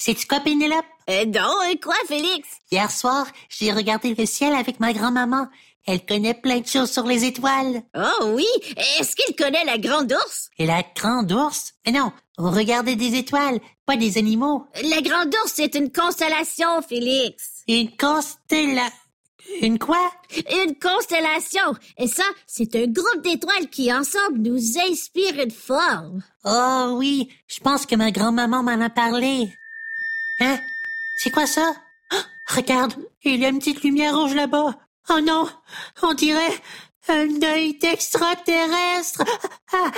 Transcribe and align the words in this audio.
C'est-tu 0.00 0.26
quoi, 0.26 0.40
Pénélope? 0.40 0.86
Euh, 1.10 1.26
non, 1.26 1.52
euh, 1.68 1.74
quoi, 1.82 1.94
Félix? 2.08 2.48
Hier 2.72 2.90
soir, 2.90 3.26
j'ai 3.50 3.70
regardé 3.70 4.14
le 4.14 4.24
ciel 4.24 4.54
avec 4.54 4.80
ma 4.80 4.94
grand-maman. 4.94 5.46
Elle 5.86 6.06
connaît 6.06 6.32
plein 6.32 6.60
de 6.60 6.66
choses 6.66 6.90
sur 6.90 7.04
les 7.04 7.26
étoiles. 7.26 7.82
Oh 7.94 8.32
oui, 8.34 8.46
est-ce 8.98 9.14
qu'il 9.14 9.36
connaît 9.36 9.64
la 9.66 9.76
grande 9.76 10.10
ours? 10.10 10.48
Et 10.56 10.64
la 10.64 10.82
grande 10.96 11.30
ours? 11.32 11.74
Mais 11.84 11.92
non, 11.92 12.12
on 12.38 12.50
regardait 12.50 12.96
des 12.96 13.14
étoiles, 13.14 13.60
pas 13.84 13.98
des 13.98 14.16
animaux. 14.16 14.64
La 14.82 15.02
grande 15.02 15.34
ours, 15.34 15.52
c'est 15.54 15.74
une 15.74 15.92
constellation, 15.92 16.80
Félix. 16.80 17.62
Une 17.68 17.94
constellation... 17.94 18.96
Une 19.60 19.78
quoi? 19.78 20.10
Une 20.64 20.78
constellation. 20.78 21.74
Et 21.98 22.08
ça, 22.08 22.24
c'est 22.46 22.74
un 22.76 22.86
groupe 22.86 23.22
d'étoiles 23.22 23.68
qui, 23.68 23.92
ensemble, 23.92 24.38
nous 24.38 24.78
inspire 24.78 25.38
une 25.42 25.50
forme. 25.50 26.22
Oh 26.44 26.94
oui, 26.96 27.28
je 27.48 27.60
pense 27.60 27.84
que 27.84 27.96
ma 27.96 28.12
grand-maman 28.12 28.62
m'en 28.62 28.80
a 28.80 28.88
parlé. 28.90 29.52
Hein? 30.40 30.58
C'est 31.16 31.30
quoi 31.30 31.46
ça? 31.46 31.74
Oh, 32.12 32.16
regarde, 32.56 32.94
il 33.24 33.40
y 33.40 33.44
a 33.44 33.48
une 33.48 33.58
petite 33.58 33.82
lumière 33.82 34.16
rouge 34.16 34.34
là-bas. 34.34 34.78
Oh 35.10 35.20
non, 35.20 35.48
on 36.02 36.14
dirait 36.14 36.54
un 37.08 37.42
œil 37.42 37.74
d'extraterrestre. 37.78 39.22
Ah, 39.72 39.88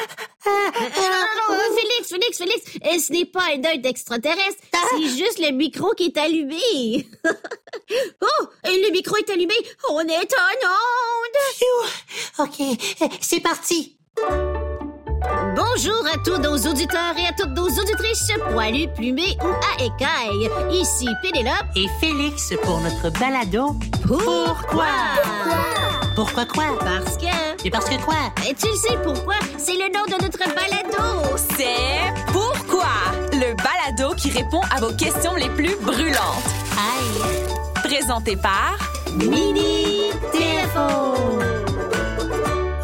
ah, 0.45 0.71
ah, 0.75 1.57
Félix, 1.75 2.11
Félix, 2.11 2.37
Félix, 2.37 2.63
et 2.85 2.99
ce 2.99 3.11
n'est 3.11 3.25
pas 3.25 3.45
un 3.55 3.65
œil 3.65 3.79
d'extraterrestre, 3.79 4.61
c'est 4.71 5.09
juste 5.17 5.39
le 5.39 5.51
micro 5.51 5.95
qui 5.95 6.07
est 6.07 6.19
allumé. 6.19 7.09
oh, 8.21 8.45
et 8.65 8.83
le 8.83 8.91
micro 8.91 9.17
est 9.17 9.31
allumé, 9.31 9.55
on 9.89 10.01
est 10.01 10.35
en 10.35 10.69
onde. 10.69 12.51
Ok, 12.51 13.09
c'est 13.23 13.41
parti. 13.41 13.97
Bonjour 15.75 16.05
à 16.13 16.19
tous 16.19 16.39
nos 16.39 16.57
auditeurs 16.71 17.15
et 17.17 17.27
à 17.27 17.33
toutes 17.33 17.57
nos 17.57 17.67
auditrices, 17.67 18.31
poilus, 18.51 18.89
plumés 18.89 19.39
ou 19.43 19.47
à 19.47 19.83
écailles. 19.83 20.51
Ici 20.71 21.09
Pénélope 21.23 21.65
et 21.77 21.87
Félix 21.99 22.53
pour 22.63 22.81
notre 22.81 23.09
balado. 23.19 23.77
Pourquoi? 24.03 24.87
Pourquoi? 26.15 26.45
Quoi? 26.45 26.65
Parce 26.81 27.17
que... 27.17 27.65
Et 27.65 27.71
parce 27.71 27.89
que 27.89 27.99
quoi? 28.05 28.17
Et 28.47 28.55
tu 28.55 28.69
sais 28.77 28.99
pourquoi? 29.03 29.37
C'est 29.57 29.73
le 29.73 29.91
nom 29.95 30.05
de 30.07 30.23
notre 30.23 30.41
balado. 30.41 31.37
C'est 31.57 32.13
Pourquoi? 32.33 32.93
Le 33.33 33.55
balado 33.55 34.15
qui 34.17 34.31
répond 34.31 34.61
à 34.77 34.81
vos 34.81 34.93
questions 34.95 35.35
les 35.37 35.49
plus 35.51 35.77
brûlantes. 35.81 36.51
Aïe! 36.77 37.83
Présenté 37.83 38.37
par... 38.37 38.77
Mini 39.15 40.11
Téléphone. 40.33 41.62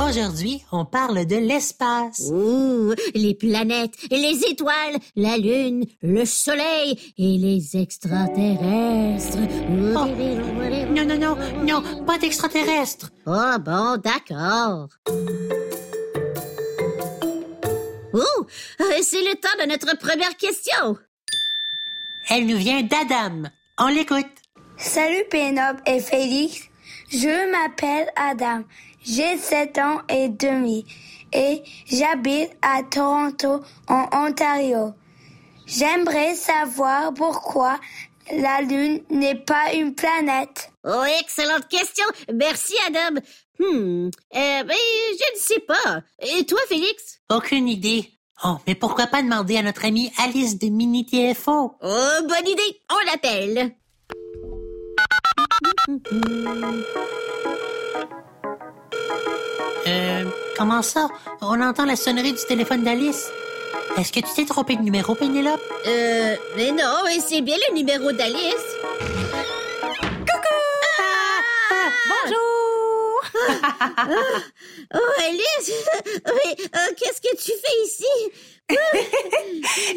Aujourd'hui, 0.08 0.64
on 0.72 0.86
parle 0.86 1.26
de 1.26 1.36
l'espace. 1.36 2.30
Ouh, 2.32 2.94
les 3.14 3.34
planètes, 3.34 3.92
les 4.10 4.40
étoiles, 4.48 4.96
la 5.16 5.36
Lune, 5.36 5.84
le 6.00 6.24
Soleil 6.24 6.98
et 7.18 7.36
les 7.36 7.76
extraterrestres. 7.76 9.36
Oh. 9.68 10.06
Non, 10.94 11.04
non, 11.04 11.18
non, 11.18 11.36
non, 11.62 12.04
pas 12.06 12.16
d'extraterrestres. 12.16 13.10
Oh 13.26 13.58
bon, 13.60 13.98
d'accord. 13.98 14.88
Ouh, 18.14 18.46
c'est 19.02 19.22
le 19.22 19.34
temps 19.34 19.62
de 19.62 19.68
notre 19.68 19.98
première 19.98 20.36
question. 20.38 20.96
Elle 22.30 22.46
nous 22.46 22.56
vient 22.56 22.82
d'Adam. 22.82 23.50
On 23.78 23.88
l'écoute. 23.88 24.24
Salut 24.78 25.24
Pénélope 25.30 25.82
et 25.86 26.00
Félix. 26.00 26.62
Je 27.10 27.50
m'appelle 27.50 28.10
Adam. 28.16 28.64
J'ai 29.02 29.38
7 29.38 29.78
ans 29.78 30.02
et 30.10 30.28
demi 30.28 30.84
et 31.32 31.62
j'habite 31.86 32.50
à 32.60 32.82
Toronto, 32.82 33.62
en 33.88 34.08
Ontario. 34.12 34.92
J'aimerais 35.66 36.34
savoir 36.34 37.14
pourquoi 37.14 37.78
la 38.30 38.60
Lune 38.60 39.00
n'est 39.10 39.36
pas 39.36 39.72
une 39.74 39.94
planète. 39.94 40.70
Oh, 40.84 41.04
excellente 41.20 41.66
question. 41.68 42.04
Merci, 42.32 42.74
Adam. 42.86 43.20
Hmm, 43.58 44.08
euh, 44.08 44.64
ben, 44.64 44.76
je 44.76 45.34
ne 45.34 45.38
sais 45.38 45.60
pas. 45.60 46.02
Et 46.20 46.44
toi, 46.44 46.60
Félix? 46.68 47.20
Aucune 47.30 47.68
idée. 47.68 48.12
Oh, 48.44 48.56
mais 48.66 48.74
pourquoi 48.74 49.06
pas 49.06 49.22
demander 49.22 49.56
à 49.56 49.62
notre 49.62 49.84
amie 49.84 50.12
Alice 50.18 50.58
de 50.58 50.68
Mini 50.68 51.06
TFO? 51.06 51.74
Oh, 51.82 52.08
bonne 52.22 52.48
idée. 52.48 52.80
On 52.90 53.06
l'appelle. 53.06 53.74
Euh, 59.86 60.24
comment 60.56 60.82
ça? 60.82 61.08
On 61.40 61.60
entend 61.60 61.84
la 61.84 61.96
sonnerie 61.96 62.32
du 62.32 62.44
téléphone 62.46 62.82
d'Alice. 62.82 63.30
Est-ce 63.96 64.12
que 64.12 64.20
tu 64.20 64.32
t'es 64.34 64.44
trompé 64.44 64.76
de 64.76 64.82
numéro, 64.82 65.14
Pénélope? 65.14 65.60
Euh, 65.86 66.36
mais 66.56 66.70
non, 66.70 67.04
c'est 67.26 67.40
bien 67.40 67.56
le 67.68 67.74
numéro 67.74 68.12
d'Alice. 68.12 68.76
Coucou! 70.20 70.58
Ah, 71.70 71.90
Bonjour! 72.08 73.22
oh, 74.94 75.22
Alice! 75.26 75.72
Mais 76.26 76.56
euh, 76.64 76.94
qu'est-ce 76.96 77.20
que 77.20 77.36
tu 77.36 77.52
fais 77.52 77.76
ici? 77.84 78.04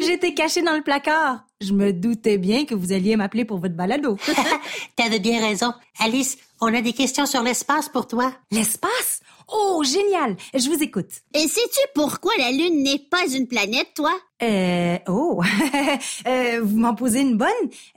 J'étais 0.00 0.34
cachée 0.34 0.62
dans 0.62 0.74
le 0.74 0.82
placard. 0.82 1.44
Je 1.62 1.72
me 1.72 1.92
doutais 1.92 2.38
bien 2.38 2.64
que 2.64 2.74
vous 2.74 2.92
alliez 2.92 3.14
m'appeler 3.14 3.44
pour 3.44 3.58
votre 3.58 3.76
balado. 3.76 4.16
T'avais 4.96 5.20
bien 5.20 5.40
raison. 5.40 5.72
Alice, 6.00 6.36
on 6.60 6.74
a 6.74 6.80
des 6.80 6.92
questions 6.92 7.24
sur 7.24 7.42
l'espace 7.42 7.88
pour 7.88 8.08
toi. 8.08 8.32
L'espace? 8.50 9.20
Oh, 9.52 9.82
génial! 9.84 10.36
Je 10.54 10.68
vous 10.68 10.82
écoute. 10.82 11.10
Et 11.34 11.46
sais-tu 11.46 11.80
pourquoi 11.94 12.32
la 12.38 12.50
Lune 12.50 12.82
n'est 12.82 12.98
pas 12.98 13.26
une 13.32 13.46
planète, 13.46 13.88
toi? 13.94 14.12
Euh, 14.42 14.98
oh, 15.08 15.40
euh, 16.26 16.60
vous 16.62 16.78
m'en 16.78 16.94
posez 16.94 17.20
une 17.20 17.36
bonne? 17.36 17.48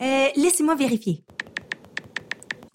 Euh, 0.01 0.27
laissez-moi 0.35 0.75
vérifier. 0.75 1.23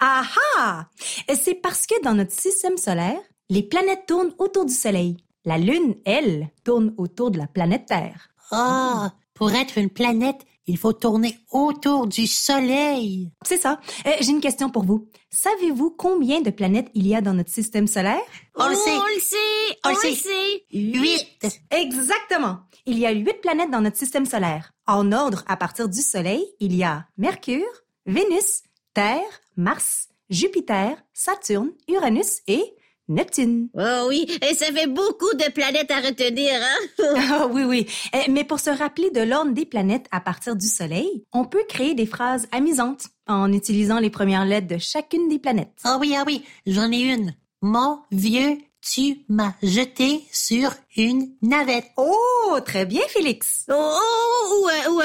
Ah 0.01 0.25
ah! 0.57 0.87
C'est 1.35 1.55
parce 1.55 1.87
que 1.87 2.03
dans 2.03 2.15
notre 2.15 2.33
système 2.33 2.79
solaire, 2.79 3.21
les 3.49 3.63
planètes 3.63 4.07
tournent 4.07 4.35
autour 4.39 4.65
du 4.65 4.73
Soleil. 4.73 5.19
La 5.45 5.59
Lune, 5.59 5.95
elle, 6.05 6.49
tourne 6.65 6.95
autour 6.99 7.31
de 7.31 7.39
la 7.39 7.47
planète 7.47 7.87
Terre. 7.87 8.31
Ah, 8.51 9.13
pour 9.35 9.53
être 9.53 9.79
une 9.79 9.91
planète, 9.91 10.45
il 10.71 10.79
faut 10.79 10.93
tourner 10.93 11.39
autour 11.51 12.07
du 12.07 12.27
Soleil. 12.27 13.31
C'est 13.45 13.61
ça. 13.61 13.81
Euh, 14.07 14.11
J'ai 14.21 14.31
une 14.31 14.41
question 14.41 14.71
pour 14.71 14.85
vous. 14.85 15.09
Savez-vous 15.31 15.91
combien 15.91 16.41
de 16.41 16.51
planètes 16.51 16.89
il 16.95 17.07
y 17.07 17.15
a 17.15 17.21
dans 17.21 17.35
notre 17.35 17.51
système 17.51 17.87
solaire? 17.87 18.21
On 18.57 18.69
le 18.69 18.75
sait. 18.75 18.97
On 18.97 19.15
le 19.15 19.21
sait. 19.21 19.37
On 19.85 19.89
On, 19.89 19.93
le 19.93 19.97
le 20.09 20.15
sait. 20.15 20.29
sait. 20.29 20.65
Huit. 20.73 21.61
Exactement. 21.71 22.61
Il 22.87 22.99
y 22.99 23.07
a 23.07 23.11
huit 23.13 23.41
planètes 23.43 23.71
dans 23.71 23.81
notre 23.81 23.97
système 23.99 24.27
solaire. 24.27 24.73
En 24.87 25.13
ordre, 25.13 25.45
à 25.47 25.57
partir 25.57 25.89
du 25.89 26.01
Soleil, 26.01 26.45
il 26.61 26.75
y 26.75 26.83
a 26.83 27.07
Mercure, 27.19 27.67
Vénus, 28.07 28.63
Terre, 28.95 29.21
Mars, 29.57 30.09
Jupiter, 30.31 30.97
Saturne, 31.13 31.73
Uranus 31.89 32.41
et 32.47 32.63
Neptune. 33.11 33.69
Oh 33.77 34.07
oui, 34.09 34.27
et 34.49 34.55
ça 34.55 34.67
fait 34.67 34.87
beaucoup 34.87 35.33
de 35.35 35.51
planètes 35.51 35.91
à 35.91 36.01
retenir, 36.01 36.53
hein? 36.55 37.05
Ah 37.31 37.47
oui, 37.51 37.65
oui. 37.65 37.87
Euh, 38.15 38.19
Mais 38.29 38.45
pour 38.45 38.61
se 38.61 38.71
rappeler 38.71 39.11
de 39.11 39.21
l'ordre 39.21 39.53
des 39.53 39.67
planètes 39.67 40.07
à 40.11 40.21
partir 40.21 40.57
du 40.57 40.67
Soleil, 40.67 41.25
on 41.33 41.45
peut 41.45 41.65
créer 41.69 41.95
des 41.95 42.07
phrases 42.07 42.47
amusantes 42.53 43.05
en 43.27 43.53
utilisant 43.53 43.99
les 43.99 44.11
premières 44.11 44.45
lettres 44.45 44.69
de 44.69 44.79
chacune 44.79 45.29
des 45.29 45.39
planètes. 45.39 45.73
Ah 45.85 45.99
oui, 46.01 46.15
ah 46.17 46.25
oui, 46.27 46.45
j'en 46.67 46.91
ai 46.91 47.01
une. 47.01 47.35
Mon 47.63 47.99
vieux, 48.11 48.57
tu 48.83 49.19
m'as 49.29 49.53
jeté 49.63 50.25
sur 50.33 50.73
une 50.97 51.35
navette. 51.43 51.87
Oh, 51.97 52.59
très 52.65 52.87
bien, 52.87 53.03
Félix. 53.09 53.67
Oh, 53.71 53.75
oh, 53.75 54.55
ou, 54.55 54.69
euh, 54.69 54.91
ou, 54.91 55.01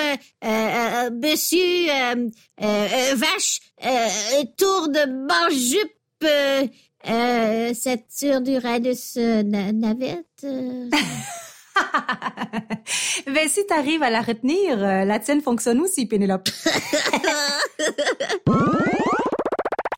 euh, 0.46 1.10
monsieur, 1.22 1.90
euh, 1.90 2.30
euh, 2.62 3.16
vache, 3.16 3.60
tour 4.58 4.88
de 4.90 5.06
manjupe, 5.28 5.92
euh, 7.10 7.74
euh, 9.18 9.44
na- 9.44 9.72
navette. 9.72 10.26
euh. 10.44 10.90
ben, 13.28 13.48
si 13.48 13.66
t'arrives 13.68 14.04
à 14.04 14.10
la 14.10 14.22
retenir, 14.22 14.78
euh, 14.84 15.06
la 15.06 15.20
tienne 15.20 15.42
fonctionne 15.42 15.82
aussi, 15.82 16.06
Pénélope. 16.06 16.48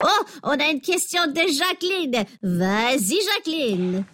Oh, 0.04 0.24
on 0.44 0.52
a 0.60 0.68
une 0.70 0.80
question 0.80 1.26
de 1.28 1.42
Jacqueline. 1.52 2.24
Vas-y, 2.44 3.18
Jacqueline. 3.34 4.06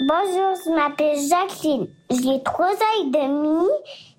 Bonjour, 0.00 0.54
je 0.64 0.74
m'appelle 0.74 1.16
Jacqueline. 1.28 1.86
J'ai 2.10 2.42
trois 2.42 2.72
ans 2.72 2.96
et 3.00 3.04
demi 3.10 3.66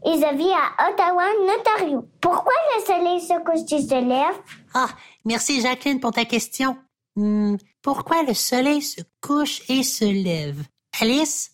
et 0.05 0.13
je 0.13 0.37
vis 0.37 0.51
à 0.53 0.89
Ottawa, 0.89 1.23
en 1.23 1.59
Ontario. 1.59 2.07
Pourquoi 2.21 2.53
le 2.77 2.85
soleil 2.85 3.19
se 3.21 3.33
couche 3.43 3.71
et 3.71 3.81
se 3.85 3.93
lève? 3.95 4.35
Ah, 4.73 4.87
merci 5.25 5.61
Jacqueline 5.61 5.99
pour 5.99 6.11
ta 6.11 6.25
question. 6.25 6.77
Hmm, 7.17 7.55
pourquoi 7.81 8.21
le 8.21 8.35
soleil 8.35 8.83
se 8.83 9.01
couche 9.21 9.63
et 9.69 9.81
se 9.81 10.05
lève? 10.05 10.63
Alice? 11.01 11.51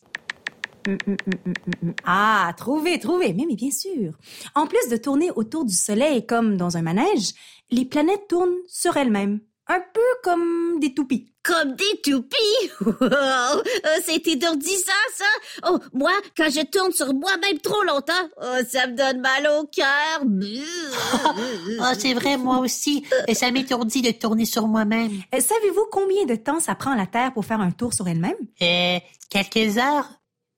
Ah, 2.04 2.54
trouvé, 2.58 3.00
trouvé. 3.00 3.34
Mais, 3.34 3.46
mais 3.48 3.56
bien 3.56 3.72
sûr. 3.72 4.12
En 4.56 4.68
plus 4.68 4.90
de 4.90 4.98
tourner 4.98 5.32
autour 5.32 5.64
du 5.64 5.74
Soleil 5.74 6.26
comme 6.26 6.58
dans 6.58 6.76
un 6.76 6.82
manège, 6.82 7.32
les 7.72 7.86
planètes 7.86 8.28
tournent 8.28 8.58
sur 8.68 8.98
elles-mêmes. 8.98 9.40
Un 9.68 9.80
peu 9.94 10.02
comme 10.22 10.82
des 10.82 10.94
toupies. 10.94 11.33
Comme 11.44 11.76
des 11.76 12.02
toupies. 12.04 12.72
Oh, 12.82 13.62
c'est 14.06 14.26
étourdissant, 14.28 14.92
ça. 15.16 15.26
Oh, 15.70 15.78
moi, 15.94 16.12
quand 16.38 16.50
je 16.50 16.66
tourne 16.66 16.92
sur 16.92 17.14
moi-même 17.14 17.60
trop 17.60 17.84
longtemps, 17.84 18.14
oh, 18.42 18.58
ça 18.70 18.88
me 18.88 18.96
donne 18.96 19.20
mal 19.22 19.48
au 19.60 19.66
cœur. 19.68 20.24
Ah, 21.80 21.94
c'est 21.98 22.14
vrai, 22.14 22.38
moi 22.38 22.60
aussi. 22.60 23.04
Et 23.28 23.34
ça 23.36 23.52
m'étourdit 23.52 24.02
de 24.02 24.12
tourner 24.12 24.46
sur 24.46 24.68
moi-même. 24.68 25.12
Euh, 25.34 25.40
Savez-vous 25.40 25.88
combien 25.92 26.26
de 26.26 26.36
temps 26.36 26.60
ça 26.60 26.76
prend 26.76 26.94
la 26.96 27.06
Terre 27.08 27.34
pour 27.34 27.46
faire 27.46 27.60
un 27.60 27.72
tour 27.72 27.94
sur 27.94 28.08
elle-même? 28.08 28.36
Euh, 28.62 29.00
quelques 29.30 29.78
heures? 29.78 30.08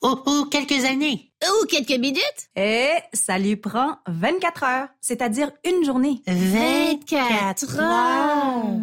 Ou, 0.04 0.10
ou 0.28 0.46
quelques 0.46 0.86
années? 0.86 1.32
Ou 1.44 1.66
quelques 1.66 2.00
minutes. 2.00 2.50
Et 2.56 2.90
ça 3.14 3.40
lui 3.40 3.56
prend 3.56 3.98
24 4.08 4.64
heures, 4.64 4.88
c'est-à-dire 5.02 5.52
une 5.64 5.84
journée. 5.84 6.22
24 6.28 7.80
heures. 7.80 8.78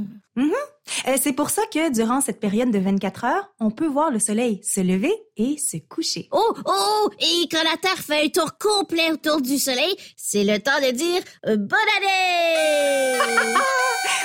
Euh, 1.08 1.16
C'est 1.20 1.32
pour 1.32 1.50
ça 1.50 1.62
que 1.72 1.92
durant 1.92 2.20
cette 2.20 2.40
période 2.40 2.70
de 2.70 2.78
24 2.78 3.24
heures, 3.24 3.48
on 3.60 3.70
peut 3.70 3.86
voir 3.86 4.10
le 4.10 4.18
soleil 4.18 4.60
se 4.62 4.80
lever 4.80 5.12
et 5.36 5.56
se 5.58 5.76
coucher. 5.88 6.28
Oh, 6.32 6.54
oh, 6.66 7.10
et 7.20 7.48
quand 7.50 7.62
la 7.62 7.76
Terre 7.76 7.98
fait 7.98 8.24
un 8.24 8.28
tour 8.28 8.58
complet 8.58 9.10
autour 9.12 9.40
du 9.40 9.58
Soleil, 9.58 9.94
c'est 10.16 10.44
le 10.44 10.58
temps 10.58 10.80
de 10.80 10.90
dire 10.92 11.22
euh, 11.46 11.56
bonne 11.56 11.78
année! 11.98 13.18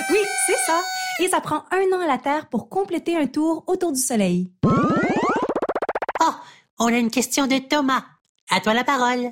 Oui, 0.09 0.19
c'est 0.45 0.57
ça. 0.65 0.81
Et 1.19 1.27
ça 1.27 1.41
prend 1.41 1.63
un 1.71 1.81
an 1.97 2.01
à 2.01 2.07
la 2.07 2.17
Terre 2.17 2.47
pour 2.49 2.69
compléter 2.69 3.17
un 3.17 3.27
tour 3.27 3.63
autour 3.67 3.91
du 3.91 3.99
soleil. 3.99 4.51
Oh, 4.63 6.31
on 6.79 6.87
a 6.87 6.97
une 6.97 7.11
question 7.11 7.45
de 7.47 7.57
Thomas. 7.57 8.03
À 8.49 8.61
toi 8.61 8.73
la 8.73 8.83
parole. 8.83 9.31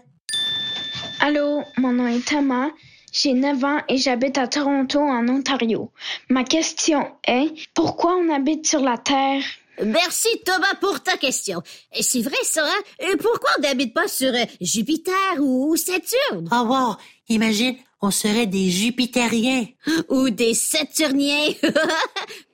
Allô, 1.22 1.62
mon 1.78 1.94
nom 1.94 2.08
est 2.08 2.26
Thomas. 2.28 2.70
J'ai 3.18 3.34
9 3.34 3.64
ans 3.64 3.80
et 3.88 3.98
j'habite 3.98 4.38
à 4.38 4.46
Toronto, 4.46 5.00
en 5.00 5.26
Ontario. 5.30 5.90
Ma 6.30 6.44
question 6.44 7.08
est, 7.26 7.48
pourquoi 7.74 8.18
on 8.18 8.30
habite 8.30 8.68
sur 8.68 8.82
la 8.82 8.98
Terre? 8.98 9.42
Merci 9.82 10.28
Thomas 10.46 10.76
pour 10.82 11.02
ta 11.02 11.16
question. 11.16 11.62
C'est 11.98 12.22
vrai 12.22 12.36
ça, 12.44 12.66
hein? 12.66 12.82
Et 13.00 13.16
pourquoi 13.16 13.52
on 13.58 13.62
n'habite 13.62 13.94
pas 13.94 14.10
sur 14.10 14.34
euh, 14.34 14.44
Jupiter 14.60 15.38
ou 15.40 15.78
Saturne? 15.78 16.50
Oh 16.52 16.66
wow, 16.66 16.96
imagine, 17.30 17.78
on 18.02 18.12
serait 18.12 18.48
des 18.48 18.70
Jupitériens. 18.70 19.66
Ou 20.10 20.30
des 20.30 20.54
Saturniens? 20.54 21.54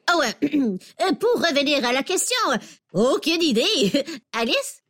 Ah 0.08 0.18
ouais, 0.18 0.36
euh, 0.54 1.14
pour 1.14 1.42
revenir 1.42 1.86
à 1.86 1.94
la 1.94 2.04
question, 2.04 2.36
aucune 2.92 3.42
idée. 3.42 3.64
Alice? 4.34 4.81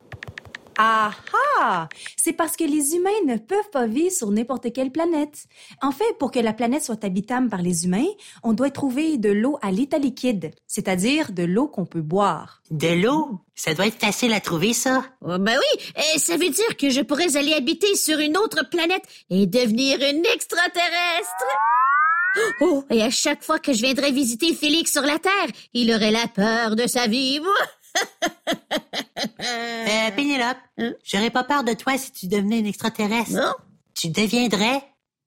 Ah 0.78 1.12
ah! 1.58 1.88
C'est 2.16 2.32
parce 2.32 2.56
que 2.56 2.64
les 2.64 2.94
humains 2.94 3.10
ne 3.26 3.36
peuvent 3.36 3.70
pas 3.72 3.86
vivre 3.86 4.12
sur 4.12 4.30
n'importe 4.30 4.72
quelle 4.72 4.90
planète. 4.90 5.44
En 5.80 5.92
fait, 5.92 6.16
pour 6.18 6.30
que 6.30 6.38
la 6.38 6.52
planète 6.52 6.82
soit 6.82 7.04
habitable 7.04 7.48
par 7.48 7.62
les 7.62 7.84
humains, 7.84 8.06
on 8.42 8.52
doit 8.52 8.70
trouver 8.70 9.18
de 9.18 9.30
l'eau 9.30 9.58
à 9.62 9.70
l'état 9.70 9.98
liquide, 9.98 10.50
c'est-à-dire 10.66 11.32
de 11.32 11.42
l'eau 11.42 11.68
qu'on 11.68 11.84
peut 11.84 12.02
boire. 12.02 12.62
De 12.70 12.88
l'eau? 12.88 13.40
Ça 13.54 13.74
doit 13.74 13.86
être 13.86 14.00
facile 14.00 14.32
à 14.32 14.40
trouver, 14.40 14.72
ça. 14.72 15.04
Oh, 15.20 15.38
ben 15.38 15.56
oui, 15.56 15.84
et 16.14 16.18
ça 16.18 16.36
veut 16.36 16.50
dire 16.50 16.76
que 16.78 16.90
je 16.90 17.00
pourrais 17.00 17.36
aller 17.36 17.52
habiter 17.52 17.94
sur 17.94 18.18
une 18.18 18.36
autre 18.36 18.68
planète 18.70 19.04
et 19.30 19.46
devenir 19.46 19.98
une 19.98 20.24
extraterrestre. 20.34 21.44
Oh, 22.62 22.84
et 22.90 23.02
à 23.02 23.10
chaque 23.10 23.42
fois 23.44 23.58
que 23.58 23.72
je 23.72 23.82
viendrais 23.82 24.10
visiter 24.10 24.54
Félix 24.54 24.90
sur 24.90 25.02
la 25.02 25.18
Terre, 25.18 25.48
il 25.74 25.92
aurait 25.94 26.10
la 26.10 26.28
peur 26.28 26.76
de 26.76 26.86
sa 26.86 27.06
vie. 27.06 27.40
Euh, 29.40 30.10
Pénélope, 30.16 30.56
Hein? 30.78 30.92
j'aurais 31.04 31.30
pas 31.30 31.44
peur 31.44 31.64
de 31.64 31.72
toi 31.74 31.96
si 31.98 32.12
tu 32.12 32.26
devenais 32.28 32.58
une 32.60 32.66
extraterrestre. 32.66 33.32
Non? 33.32 33.52
Tu 33.94 34.08
deviendrais 34.08 34.82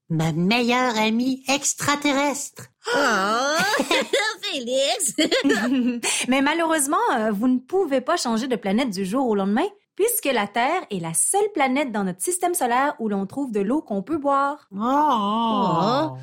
ma 0.10 0.32
meilleure 0.32 0.98
amie 0.98 1.44
extraterrestre. 1.48 2.64
Oh, 2.94 3.84
Félix! 4.42 5.16
Mais 6.28 6.42
malheureusement, 6.42 6.98
euh, 7.18 7.32
vous 7.32 7.48
ne 7.48 7.60
pouvez 7.60 8.02
pas 8.02 8.18
changer 8.18 8.48
de 8.48 8.56
planète 8.56 8.90
du 8.90 9.06
jour 9.06 9.28
au 9.28 9.36
lendemain, 9.36 9.68
puisque 9.96 10.26
la 10.26 10.48
Terre 10.48 10.82
est 10.92 11.00
la 11.00 11.14
seule 11.14 11.52
planète 11.54 11.92
dans 11.92 12.04
notre 12.04 12.22
système 12.22 12.54
solaire 12.54 12.96
où 13.00 13.10
l'on 13.10 13.26
trouve 13.26 13.52
de 13.52 13.62
l'eau 13.62 13.82
qu'on 13.82 14.02
peut 14.04 14.18
boire. 14.18 14.68
Oh. 14.76 16.18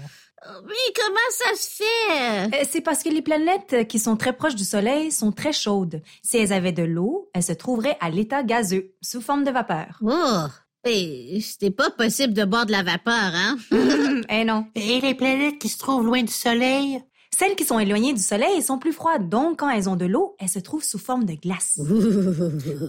Mais 0.65 0.93
comment 0.97 1.31
ça 1.31 1.57
se 1.57 1.69
fait? 1.77 2.55
Euh, 2.63 2.65
C'est 2.69 2.81
parce 2.81 3.03
que 3.03 3.09
les 3.09 3.23
planètes 3.23 3.87
qui 3.89 3.99
sont 3.99 4.17
très 4.17 4.33
proches 4.33 4.55
du 4.55 4.65
Soleil 4.65 5.13
sont 5.13 5.33
très 5.33 5.53
chaudes. 5.53 6.03
Si 6.23 6.37
elles 6.37 6.53
avaient 6.53 6.73
de 6.73 6.83
l'eau, 6.83 7.31
elles 7.35 7.43
se 7.43 7.53
trouveraient 7.53 7.97
à 8.01 8.11
l'état 8.11 8.43
gazeux, 8.43 8.93
sous 9.01 9.21
forme 9.21 9.45
de 9.45 9.51
vapeur. 9.51 9.99
Oh, 10.03 10.47
et 10.85 11.39
c'était 11.41 11.71
pas 11.71 11.91
possible 11.91 12.35
de 12.35 12.45
boire 12.45 12.67
de 12.67 12.73
la 12.73 12.83
vapeur, 12.83 13.13
hein? 13.15 13.57
eh 14.29 14.45
non. 14.45 14.67
Et 14.75 15.01
les 15.01 15.15
planètes 15.15 15.59
qui 15.61 15.69
se 15.69 15.79
trouvent 15.79 16.05
loin 16.05 16.23
du 16.23 16.33
Soleil? 16.33 17.01
Celles 17.39 17.55
qui 17.55 17.65
sont 17.65 17.79
éloignées 17.79 18.13
du 18.13 18.21
Soleil 18.21 18.61
sont 18.63 18.79
plus 18.79 18.93
froides, 18.93 19.29
donc 19.29 19.61
quand 19.61 19.71
elles 19.71 19.89
ont 19.89 19.97
de 19.97 20.05
l'eau, 20.05 20.37
elles 20.39 20.49
se 20.49 20.59
trouvent 20.59 20.85
sous 20.85 20.99
forme 20.99 21.25
de 21.25 21.35
glace. 21.35 21.79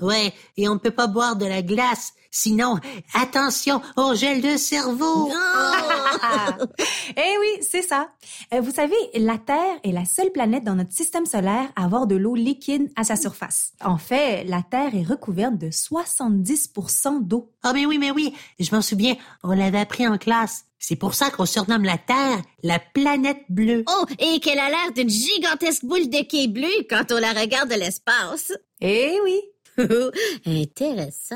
Ouais, 0.01 0.33
et 0.57 0.67
on 0.67 0.73
ne 0.73 0.79
peut 0.79 0.91
pas 0.91 1.07
boire 1.07 1.35
de 1.37 1.45
la 1.45 1.61
glace. 1.61 2.13
Sinon, 2.35 2.79
attention 3.13 3.79
au 3.95 4.15
gel 4.15 4.41
de 4.41 4.57
cerveau. 4.57 5.29
eh 7.15 7.37
oui, 7.39 7.61
c'est 7.61 7.83
ça. 7.83 8.09
Euh, 8.55 8.59
vous 8.59 8.71
savez, 8.71 8.95
la 9.13 9.37
Terre 9.37 9.77
est 9.83 9.91
la 9.91 10.03
seule 10.03 10.31
planète 10.31 10.63
dans 10.63 10.73
notre 10.73 10.93
système 10.93 11.27
solaire 11.27 11.71
à 11.75 11.85
avoir 11.85 12.07
de 12.07 12.15
l'eau 12.15 12.33
liquide 12.33 12.91
à 12.95 13.03
sa 13.03 13.17
surface. 13.17 13.73
En 13.85 13.99
fait, 13.99 14.45
la 14.45 14.63
Terre 14.63 14.95
est 14.95 15.03
recouverte 15.03 15.59
de 15.59 15.67
70% 15.67 17.21
d'eau. 17.21 17.51
Ah, 17.61 17.71
mais 17.71 17.85
oui, 17.85 17.99
mais 17.99 18.09
oui, 18.09 18.33
je 18.59 18.75
m'en 18.75 18.81
souviens, 18.81 19.15
on 19.43 19.51
l'avait 19.51 19.81
appris 19.81 20.07
en 20.07 20.17
classe. 20.17 20.65
C'est 20.79 20.95
pour 20.95 21.13
ça 21.13 21.29
qu'on 21.29 21.45
surnomme 21.45 21.83
la 21.83 21.99
Terre 21.99 22.41
la 22.63 22.79
planète 22.79 23.43
bleue. 23.47 23.83
Oh, 23.87 24.05
et 24.17 24.39
qu'elle 24.39 24.57
a 24.57 24.69
l'air 24.69 24.91
d'une 24.95 25.09
gigantesque 25.09 25.85
boule 25.85 26.09
de 26.09 26.27
quai 26.27 26.47
bleu 26.47 26.67
quand 26.89 27.11
on 27.11 27.19
la 27.19 27.33
regarde 27.33 27.69
de 27.69 27.75
l'espace. 27.75 28.51
Eh 28.81 29.19
oui. 29.23 29.39
Intéressant. 30.45 31.35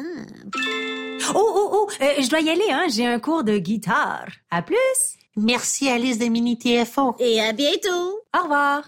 Oh, 1.34 1.52
oh, 1.56 1.70
oh, 1.74 1.90
euh, 2.02 2.22
je 2.22 2.30
dois 2.30 2.42
y 2.42 2.50
aller, 2.50 2.70
hein. 2.72 2.86
J'ai 2.90 3.06
un 3.06 3.20
cours 3.20 3.44
de 3.44 3.58
guitare. 3.58 4.28
À 4.52 4.62
plus. 4.62 4.78
Merci 5.36 5.90
Alice 5.90 6.20
de 6.20 6.26
Mini 6.26 6.58
TFO. 6.58 7.16
Et 7.20 7.42
à 7.42 7.54
bientôt. 7.54 8.22
Au 8.38 8.44
revoir. 8.44 8.84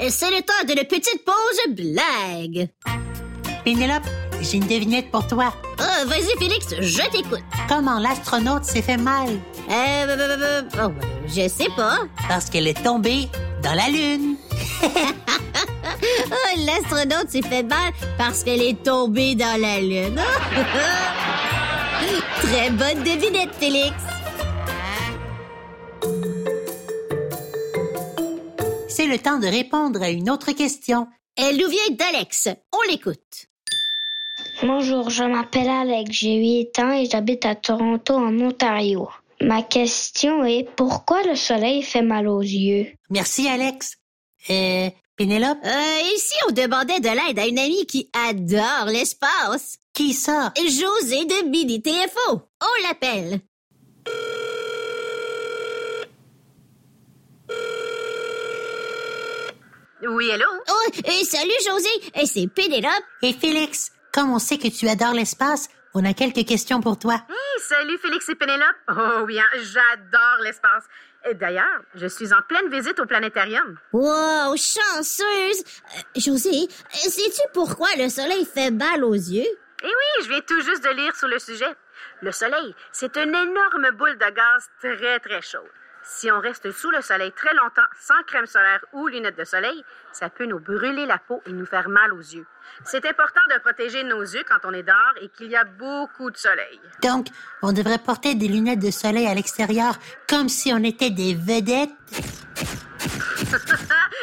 Et 0.00 0.10
c'est 0.10 0.30
le 0.30 0.42
temps 0.42 0.66
d'une 0.66 0.84
petite 0.84 1.24
pause 1.24 1.74
blague. 1.76 2.68
Pénélope, 3.64 4.02
j'ai 4.40 4.56
une 4.56 4.66
devinette 4.66 5.12
pour 5.12 5.26
toi. 5.28 5.54
Oh, 5.78 6.08
vas-y, 6.08 6.36
Félix, 6.38 6.74
je 6.80 7.10
t'écoute. 7.10 7.44
Comment 7.68 8.00
l'astronaute 8.00 8.64
s'est 8.64 8.82
fait 8.82 8.96
mal? 8.96 9.28
Euh, 9.28 10.06
euh, 10.08 10.62
euh, 10.76 10.88
oh, 10.88 10.90
je 11.28 11.46
sais 11.46 11.68
pas. 11.76 12.00
Parce 12.28 12.50
qu'elle 12.50 12.66
est 12.66 12.82
tombée 12.82 13.28
dans 13.62 13.74
la 13.74 13.88
Lune. 13.88 14.36
Oh, 16.04 16.64
l'astronaute 16.66 17.30
s'est 17.30 17.42
fait 17.42 17.62
mal 17.62 17.92
parce 18.18 18.42
qu'elle 18.42 18.62
est 18.62 18.82
tombée 18.82 19.34
dans 19.34 19.60
la 19.60 19.80
Lune. 19.80 20.20
Très 22.40 22.70
bonne 22.70 23.02
devinette, 23.04 23.54
Félix. 23.54 23.94
C'est 28.88 29.06
le 29.06 29.18
temps 29.18 29.38
de 29.38 29.46
répondre 29.46 30.02
à 30.02 30.10
une 30.10 30.28
autre 30.28 30.52
question. 30.52 31.06
Elle 31.36 31.56
nous 31.56 31.68
vient 31.68 31.96
d'Alex. 31.96 32.48
On 32.72 32.90
l'écoute. 32.90 33.46
Bonjour, 34.62 35.10
je 35.10 35.24
m'appelle 35.24 35.68
Alex, 35.68 36.10
j'ai 36.10 36.36
8 36.36 36.78
ans 36.78 36.92
et 36.92 37.06
j'habite 37.06 37.46
à 37.46 37.54
Toronto, 37.54 38.14
en 38.14 38.38
Ontario. 38.40 39.08
Ma 39.40 39.62
question 39.62 40.44
est, 40.44 40.68
pourquoi 40.76 41.22
le 41.22 41.34
soleil 41.34 41.82
fait 41.82 42.02
mal 42.02 42.28
aux 42.28 42.42
yeux? 42.42 42.86
Merci 43.10 43.48
Alex. 43.48 43.96
Euh, 44.50 44.90
Pénélope, 45.16 45.58
Euh, 45.64 46.00
ici, 46.14 46.34
on 46.48 46.52
demandait 46.52 47.00
de 47.00 47.08
l'aide 47.08 47.38
à 47.38 47.46
une 47.46 47.58
amie 47.58 47.86
qui 47.86 48.10
adore 48.12 48.86
l'espace. 48.86 49.78
qui 49.94 50.14
ça? 50.14 50.52
José 50.56 51.26
de 51.26 51.48
Mini 51.50 51.82
TFO. 51.82 52.48
On 52.62 52.82
l'appelle. 52.88 53.40
Oui, 60.04 60.30
allô? 60.32 60.44
Oh, 60.68 60.90
et 61.04 61.24
salut 61.24 61.52
José. 61.64 61.88
Et 62.20 62.26
c'est 62.26 62.48
Pénélope. 62.48 62.90
Et 63.22 63.32
Félix, 63.32 63.92
comme 64.12 64.32
on 64.32 64.38
sait 64.40 64.58
que 64.58 64.66
tu 64.68 64.88
adores 64.88 65.14
l'espace, 65.14 65.68
on 65.94 66.04
a 66.04 66.12
quelques 66.12 66.44
questions 66.44 66.80
pour 66.80 66.98
toi. 66.98 67.14
Hey, 67.28 67.60
salut 67.60 67.98
Félix 67.98 68.28
et 68.28 68.34
Pénélope. 68.34 68.66
Oh 68.90 69.24
oui, 69.26 69.38
hein, 69.38 69.44
j'adore 69.54 70.42
l'espace. 70.42 70.84
Et 71.28 71.34
D'ailleurs, 71.34 71.80
je 71.94 72.06
suis 72.06 72.32
en 72.32 72.42
pleine 72.48 72.68
visite 72.68 72.98
au 72.98 73.06
planétarium. 73.06 73.78
Wow, 73.92 74.56
chanceuse. 74.56 75.62
Euh, 75.62 76.00
José, 76.16 76.68
sais-tu 76.90 77.42
pourquoi 77.52 77.88
le 77.96 78.08
soleil 78.08 78.44
fait 78.44 78.70
mal 78.70 79.04
aux 79.04 79.14
yeux? 79.14 79.46
Et 79.84 79.86
oui, 79.86 80.24
je 80.24 80.28
viens 80.28 80.40
tout 80.40 80.60
juste 80.60 80.84
de 80.84 80.90
lire 80.90 81.14
sur 81.16 81.28
le 81.28 81.38
sujet. 81.38 81.74
Le 82.20 82.30
Soleil, 82.30 82.74
c'est 82.92 83.16
une 83.16 83.34
énorme 83.34 83.90
boule 83.96 84.16
de 84.16 84.30
gaz 84.30 84.68
très, 84.80 85.18
très 85.18 85.42
chaude. 85.42 85.62
Si 86.04 86.30
on 86.30 86.40
reste 86.40 86.70
sous 86.72 86.90
le 86.90 87.00
soleil 87.00 87.32
très 87.32 87.54
longtemps 87.54 87.82
sans 88.00 88.20
crème 88.26 88.46
solaire 88.46 88.84
ou 88.92 89.06
lunettes 89.06 89.38
de 89.38 89.44
soleil, 89.44 89.84
ça 90.12 90.28
peut 90.30 90.46
nous 90.46 90.58
brûler 90.58 91.06
la 91.06 91.18
peau 91.18 91.42
et 91.46 91.52
nous 91.52 91.66
faire 91.66 91.88
mal 91.88 92.12
aux 92.12 92.18
yeux. 92.20 92.46
C'est 92.84 93.06
important 93.06 93.40
de 93.54 93.58
protéger 93.60 94.02
nos 94.02 94.22
yeux 94.22 94.42
quand 94.48 94.58
on 94.68 94.72
est 94.72 94.82
dehors 94.82 95.14
et 95.20 95.28
qu'il 95.28 95.48
y 95.48 95.56
a 95.56 95.64
beaucoup 95.64 96.30
de 96.30 96.36
soleil. 96.36 96.80
Donc, 97.02 97.26
on 97.62 97.72
devrait 97.72 97.98
porter 97.98 98.34
des 98.34 98.48
lunettes 98.48 98.80
de 98.80 98.90
soleil 98.90 99.26
à 99.26 99.34
l'extérieur 99.34 99.94
comme 100.28 100.48
si 100.48 100.72
on 100.72 100.82
était 100.82 101.10
des 101.10 101.34
vedettes? 101.34 101.90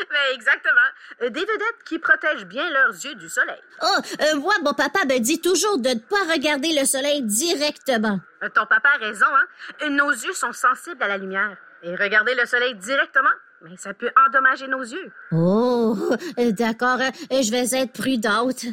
Ben, 0.09 0.33
exactement. 0.33 0.73
Euh, 1.21 1.29
Des 1.29 1.41
vedettes 1.41 1.83
qui 1.85 1.99
protègent 1.99 2.45
bien 2.45 2.67
leurs 2.71 2.93
yeux 2.93 3.15
du 3.15 3.29
soleil. 3.29 3.61
Oh, 3.81 3.97
euh, 4.21 4.35
moi, 4.37 4.53
mon 4.63 4.73
papa 4.73 5.05
me 5.05 5.19
dit 5.19 5.39
toujours 5.39 5.77
de 5.77 5.89
ne 5.89 5.99
pas 5.99 6.31
regarder 6.31 6.69
le 6.79 6.85
soleil 6.85 7.21
directement. 7.21 8.19
Euh, 8.43 8.49
Ton 8.49 8.65
papa 8.65 8.89
a 8.95 8.97
raison, 8.97 9.25
hein? 9.27 9.89
Nos 9.89 10.11
yeux 10.11 10.33
sont 10.33 10.53
sensibles 10.53 11.03
à 11.03 11.07
la 11.07 11.17
lumière. 11.17 11.57
Et 11.83 11.95
regarder 11.95 12.35
le 12.35 12.45
soleil 12.45 12.75
directement, 12.75 13.29
mais 13.63 13.77
ça 13.77 13.93
peut 13.93 14.11
endommager 14.27 14.67
nos 14.67 14.81
yeux. 14.81 15.11
Oh, 15.31 15.97
euh, 16.37 16.51
d'accord, 16.51 16.99
euh, 16.99 17.41
je 17.41 17.51
vais 17.51 17.81
être 17.81 17.93
prudente. 17.93 18.65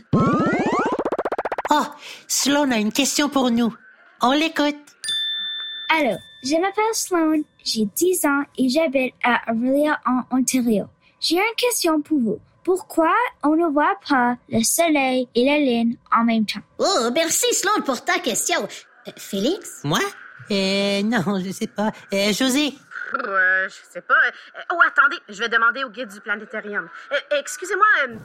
Oh, 1.70 1.82
Sloan 2.26 2.70
a 2.72 2.78
une 2.78 2.92
question 2.92 3.28
pour 3.28 3.50
nous. 3.50 3.74
On 4.22 4.32
l'écoute. 4.32 4.76
Alors, 5.96 6.18
je 6.42 6.60
m'appelle 6.60 6.84
Sloan, 6.94 7.42
j'ai 7.64 7.84
10 7.84 8.24
ans 8.24 8.42
et 8.58 8.68
j'habite 8.68 9.14
à 9.24 9.52
Aurelia 9.52 10.00
en 10.06 10.22
Ontario. 10.36 10.86
J'ai 11.20 11.36
une 11.36 11.56
question 11.56 12.00
pour 12.00 12.18
vous. 12.18 12.38
Pourquoi 12.64 13.12
on 13.44 13.54
ne 13.54 13.66
voit 13.72 13.96
pas 14.08 14.36
le 14.48 14.62
soleil 14.64 15.28
et 15.36 15.44
la 15.44 15.58
lune 15.58 15.96
en 16.16 16.24
même 16.24 16.44
temps? 16.46 16.60
Oh, 16.78 17.10
merci, 17.14 17.46
Sloan, 17.52 17.82
pour 17.84 18.04
ta 18.04 18.18
question. 18.18 18.66
Euh, 19.06 19.12
Félix? 19.16 19.82
Moi? 19.84 20.00
Euh, 20.50 21.02
non, 21.02 21.40
je 21.44 21.52
sais 21.52 21.68
pas. 21.68 21.92
Euh, 22.12 22.32
José? 22.32 22.74
Euh, 23.14 23.68
je 23.68 23.74
sais 23.74 24.00
pas. 24.00 24.14
Euh, 24.26 24.60
oh, 24.72 24.80
attendez, 24.84 25.18
je 25.28 25.38
vais 25.38 25.48
demander 25.48 25.84
au 25.84 25.90
guide 25.90 26.08
du 26.08 26.20
planétarium. 26.20 26.88
Euh, 27.12 27.16
Excusez-moi. 27.30 27.86
euh, 28.08 28.16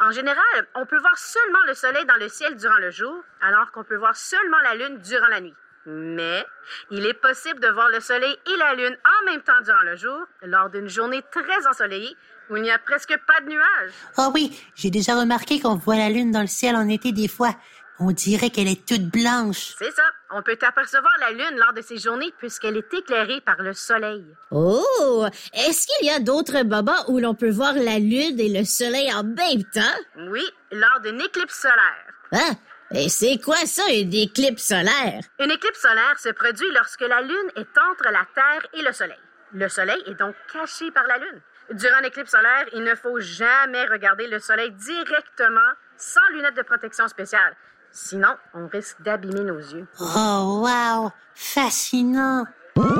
En 0.00 0.10
général, 0.10 0.66
on 0.74 0.86
peut 0.86 0.98
voir 0.98 1.16
seulement 1.16 1.62
le 1.66 1.74
soleil 1.74 2.04
dans 2.06 2.16
le 2.16 2.28
ciel 2.28 2.56
durant 2.56 2.78
le 2.78 2.90
jour, 2.90 3.22
alors 3.40 3.70
qu'on 3.72 3.84
peut 3.84 3.96
voir 3.96 4.16
seulement 4.16 4.58
la 4.62 4.74
lune 4.74 4.98
durant 4.98 5.28
la 5.28 5.40
nuit. 5.40 5.54
Mais 5.86 6.44
il 6.90 7.06
est 7.06 7.14
possible 7.14 7.60
de 7.60 7.68
voir 7.68 7.88
le 7.88 8.00
soleil 8.00 8.36
et 8.46 8.56
la 8.56 8.74
lune 8.74 8.96
en 9.04 9.24
même 9.30 9.42
temps 9.42 9.60
durant 9.62 9.82
le 9.82 9.96
jour, 9.96 10.26
lors 10.42 10.70
d'une 10.70 10.88
journée 10.88 11.22
très 11.30 11.66
ensoleillée 11.66 12.16
où 12.50 12.56
il 12.56 12.62
n'y 12.62 12.70
a 12.70 12.78
presque 12.78 13.16
pas 13.26 13.40
de 13.40 13.48
nuages. 13.48 13.92
Oh 14.18 14.30
oui, 14.34 14.60
j'ai 14.74 14.90
déjà 14.90 15.18
remarqué 15.18 15.60
qu'on 15.60 15.76
voit 15.76 15.96
la 15.96 16.10
lune 16.10 16.32
dans 16.32 16.40
le 16.40 16.46
ciel 16.46 16.76
en 16.76 16.88
été 16.88 17.12
des 17.12 17.28
fois. 17.28 17.54
On 18.02 18.12
dirait 18.12 18.48
qu'elle 18.48 18.66
est 18.66 18.86
toute 18.86 19.10
blanche. 19.10 19.74
C'est 19.78 19.90
ça. 19.90 20.02
On 20.30 20.42
peut 20.42 20.56
apercevoir 20.62 21.12
la 21.20 21.32
lune 21.32 21.58
lors 21.58 21.74
de 21.74 21.82
ces 21.82 21.98
journées 21.98 22.32
puisqu'elle 22.38 22.78
est 22.78 22.94
éclairée 22.94 23.42
par 23.42 23.60
le 23.60 23.74
soleil. 23.74 24.24
Oh, 24.50 25.26
est-ce 25.52 25.86
qu'il 25.86 26.06
y 26.06 26.10
a 26.10 26.18
d'autres 26.18 26.62
moments 26.62 27.04
où 27.08 27.18
l'on 27.18 27.34
peut 27.34 27.50
voir 27.50 27.74
la 27.74 27.98
lune 27.98 28.40
et 28.40 28.48
le 28.48 28.64
soleil 28.64 29.12
en 29.12 29.22
même 29.22 29.64
temps? 29.74 29.98
Oui, 30.30 30.44
lors 30.72 31.00
d'une 31.00 31.20
éclipse 31.20 31.60
solaire. 31.60 32.14
Hein? 32.32 32.56
Et 32.92 33.08
c'est 33.10 33.38
quoi 33.38 33.66
ça, 33.66 33.82
une 33.92 34.14
éclipse 34.14 34.64
solaire? 34.66 35.20
Une 35.38 35.50
éclipse 35.50 35.80
solaire 35.80 36.18
se 36.18 36.30
produit 36.30 36.70
lorsque 36.72 37.02
la 37.02 37.20
lune 37.20 37.50
est 37.56 37.78
entre 37.90 38.04
la 38.04 38.26
Terre 38.34 38.66
et 38.72 38.82
le 38.82 38.92
soleil. 38.92 39.18
Le 39.52 39.68
soleil 39.68 40.02
est 40.06 40.14
donc 40.14 40.34
caché 40.52 40.90
par 40.90 41.06
la 41.06 41.18
lune. 41.18 41.40
Durant 41.72 42.00
l'éclipse 42.02 42.32
solaire, 42.32 42.66
il 42.74 42.82
ne 42.82 42.94
faut 42.96 43.20
jamais 43.20 43.84
regarder 43.86 44.26
le 44.26 44.40
soleil 44.40 44.72
directement 44.72 45.60
sans 45.96 46.26
lunettes 46.32 46.56
de 46.56 46.62
protection 46.62 47.06
spéciale. 47.06 47.54
Sinon, 47.92 48.34
on 48.54 48.66
risque 48.66 49.00
d'abîmer 49.02 49.42
nos 49.42 49.58
yeux. 49.58 49.86
Oh, 50.00 50.64
wow! 50.64 51.10
Fascinant! 51.34 52.44
Ouh! 52.76 52.90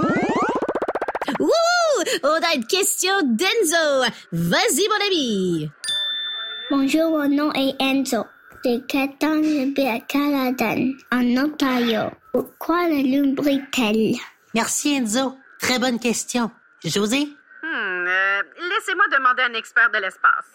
On 2.23 2.29
a 2.29 2.55
une 2.55 2.67
question 2.67 3.21
d'Enzo. 3.23 4.11
Vas-y, 4.33 4.89
mon 4.89 5.07
ami. 5.07 5.71
Bonjour, 6.71 7.11
mon 7.11 7.29
nom 7.29 7.53
est 7.53 7.75
Enzo. 7.81 8.25
J'ai 8.65 8.83
4 8.83 9.25
ans, 9.25 9.43
j'habite 9.43 9.79
à 9.81 10.01
Caledon, 10.01 10.95
en 11.11 11.45
Ontario. 11.45 12.11
Pourquoi 12.33 12.89
la 12.89 13.03
lune 13.03 13.35
brille-t-elle? 13.35 14.17
Merci, 14.55 14.95
Enzo. 14.95 15.37
Très 15.61 15.79
bonne 15.79 15.99
question. 15.99 16.51
José? 16.85 17.29
Hmm, 17.71 18.05
euh, 18.07 18.43
laissez-moi 18.69 19.05
demander 19.13 19.43
à 19.43 19.47
un 19.47 19.55
expert 19.55 19.91
de 19.91 19.99
l'espace. 19.99 20.51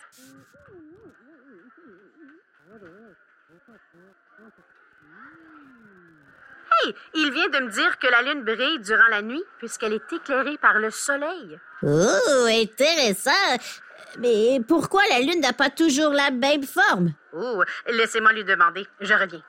Hey, 6.84 6.95
il 7.13 7.31
vient 7.31 7.48
de 7.48 7.60
me 7.60 7.72
dire 7.72 7.98
que 8.00 8.07
la 8.07 8.22
lune 8.22 8.43
brille 8.43 8.79
durant 8.79 9.07
la 9.10 9.22
nuit 9.22 9.43
puisqu'elle 9.60 9.93
est 9.93 10.12
éclairée 10.12 10.57
par 10.57 10.77
le 10.77 10.89
soleil. 10.89 11.57
Oh, 11.84 12.48
intéressant. 12.50 13.31
Mais 14.19 14.60
pourquoi 14.67 15.01
la 15.10 15.19
lune 15.19 15.39
n'a 15.39 15.53
pas 15.53 15.69
toujours 15.69 16.12
la 16.12 16.31
même 16.31 16.63
forme? 16.63 17.13
Oh, 17.31 17.63
laissez-moi 17.88 18.34
lui 18.34 18.43
demander. 18.43 18.86
Je 19.00 19.13
reviens. 19.13 19.43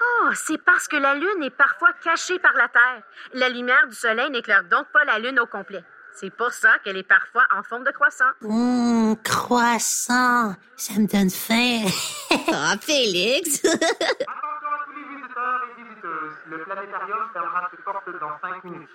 Oh, 0.00 0.23
c'est 0.34 0.58
parce 0.58 0.88
que 0.88 0.96
la 0.96 1.14
Lune 1.14 1.42
est 1.42 1.50
parfois 1.50 1.90
cachée 2.02 2.38
par 2.38 2.52
la 2.54 2.68
Terre. 2.68 3.02
La 3.34 3.48
lumière 3.48 3.86
du 3.88 3.94
Soleil 3.94 4.30
n'éclaire 4.30 4.64
donc 4.64 4.86
pas 4.92 5.04
la 5.04 5.18
Lune 5.18 5.38
au 5.40 5.46
complet. 5.46 5.84
C'est 6.12 6.30
pour 6.30 6.52
ça 6.52 6.78
qu'elle 6.84 6.96
est 6.96 7.02
parfois 7.02 7.44
en 7.56 7.62
forme 7.64 7.82
de 7.84 7.90
croissant. 7.90 8.30
Hum, 8.42 9.16
croissant. 9.24 10.54
Ça 10.76 10.94
me 10.98 11.06
donne 11.06 11.30
faim. 11.30 11.88
Ah, 12.52 12.74
Félix. 12.80 13.64
Attention 13.64 13.80
à 13.80 14.84
tous 14.84 14.92
les 14.92 15.16
visiteurs 15.16 15.60
et 15.64 15.82
visiteuses. 15.82 16.34
Le 16.50 16.58
planétarium 16.64 17.28
fermera 17.32 17.68
ses 17.70 17.82
portes 17.82 18.08
dans 18.20 18.48
5 18.48 18.64
minutes. 18.64 18.88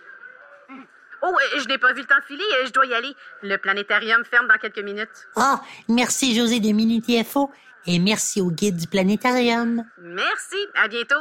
Oh, 1.21 1.35
je 1.57 1.67
n'ai 1.67 1.77
pas 1.77 1.93
vu 1.93 2.01
le 2.01 2.07
temps 2.07 2.15
filer, 2.27 2.43
euh, 2.61 2.65
je 2.67 2.71
dois 2.71 2.85
y 2.85 2.93
aller. 2.93 3.13
Le 3.43 3.57
planétarium 3.57 4.23
ferme 4.23 4.47
dans 4.47 4.57
quelques 4.57 4.83
minutes. 4.83 5.27
Oh, 5.35 5.55
merci 5.87 6.35
José 6.35 6.59
de 6.59 6.71
Minute 6.71 7.05
FO 7.25 7.51
et 7.85 7.99
merci 7.99 8.41
au 8.41 8.51
guide 8.51 8.77
du 8.77 8.87
planétarium. 8.87 9.83
Merci, 10.01 10.57
à 10.75 10.87
bientôt. 10.87 11.15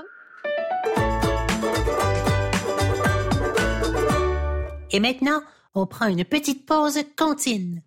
Et 4.90 5.00
maintenant, 5.00 5.43
on 5.75 5.87
prend 5.87 6.07
une 6.07 6.25
petite 6.25 6.67
pause 6.67 6.99
contine. 7.17 7.83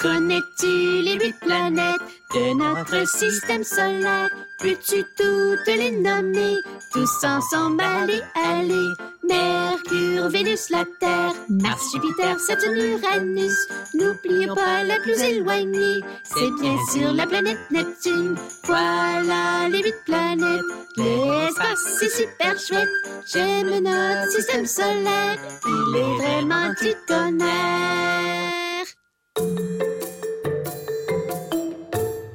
Connais-tu 0.00 0.66
les 0.66 1.18
huit 1.18 1.34
planètes 1.40 2.02
de 2.34 2.54
notre 2.54 3.08
système 3.08 3.64
solaire? 3.64 4.28
Peux-tu 4.60 5.02
toutes 5.16 5.66
les 5.66 5.90
nommer? 5.90 6.54
Tous 6.92 7.24
ensemble, 7.24 7.82
allez, 7.82 8.20
allez. 8.34 8.88
Mercure, 9.28 10.28
Vénus, 10.28 10.70
la 10.70 10.84
Terre, 11.00 11.34
Mars, 11.48 11.92
Jupiter, 11.92 12.38
Saturne, 12.38 12.76
Uranus. 12.76 13.56
N'oublions 13.94 14.54
pas 14.54 14.82
la 14.84 14.98
plus 15.00 15.20
éloignée, 15.22 16.00
c'est 16.24 16.50
bien 16.60 16.76
sûr 16.92 17.12
la 17.12 17.26
planète 17.26 17.58
Neptune. 17.70 18.36
Voilà 18.64 19.68
les 19.70 19.82
huit 19.82 19.94
planètes. 20.04 20.62
L'espace, 20.96 21.98
c'est 21.98 22.10
super 22.10 22.58
chouette. 22.58 22.88
J'aime 23.32 23.70
notre 23.82 24.30
système 24.30 24.66
solaire. 24.66 25.38
Il 25.66 25.96
est 25.96 26.14
vraiment 26.16 26.68
du 26.80 26.92
tonnerre. 27.06 28.86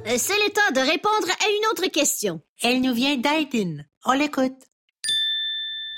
Euh, 0.06 0.16
C'est 0.18 0.34
le 0.34 0.50
temps 0.52 0.72
de 0.74 0.80
répondre 0.80 1.28
à 1.28 1.48
une 1.48 1.66
autre 1.70 1.90
question. 1.90 2.40
Elle 2.62 2.80
nous 2.82 2.94
vient 2.94 3.16
d'Aiden. 3.16 3.86
On 4.04 4.12
l'écoute. 4.12 4.52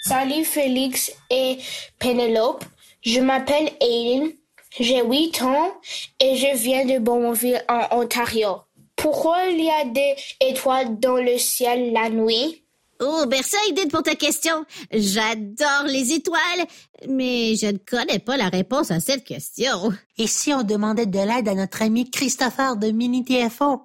Salut 0.06 0.44
Félix 0.44 1.10
et 1.30 1.56
Pénélope. 1.98 2.62
Je 3.00 3.20
m'appelle 3.20 3.70
Aiden. 3.80 4.32
J'ai 4.78 5.02
8 5.02 5.42
ans 5.42 5.72
et 6.20 6.36
je 6.36 6.54
viens 6.58 6.84
de 6.84 6.98
Beaumontville 6.98 7.64
en 7.70 8.00
Ontario. 8.02 8.56
Pourquoi 8.96 9.46
il 9.46 9.64
y 9.64 9.70
a 9.70 9.86
des 9.86 10.14
étoiles 10.40 11.00
dans 11.00 11.16
le 11.16 11.38
ciel 11.38 11.94
la 11.94 12.10
nuit? 12.10 12.64
Oh, 13.00 13.24
merci 13.30 13.56
Aiden 13.70 13.88
pour 13.88 14.02
ta 14.02 14.14
question. 14.14 14.66
J'adore 14.92 15.84
les 15.86 16.12
étoiles, 16.12 16.66
mais 17.08 17.56
je 17.56 17.68
ne 17.68 17.78
connais 17.78 18.18
pas 18.18 18.36
la 18.36 18.50
réponse 18.50 18.90
à 18.90 19.00
cette 19.00 19.24
question. 19.24 19.90
Et 20.18 20.26
si 20.26 20.52
on 20.52 20.64
demandait 20.64 21.06
de 21.06 21.18
l'aide 21.18 21.48
à 21.48 21.54
notre 21.54 21.80
ami 21.80 22.10
Christopher 22.10 22.76
de 22.76 22.90
Mini 22.90 23.24
TFO? 23.24 23.80